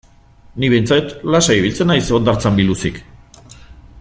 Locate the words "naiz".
1.93-2.03